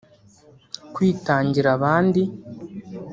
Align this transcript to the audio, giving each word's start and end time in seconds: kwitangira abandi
kwitangira 0.93 1.69
abandi 1.77 2.21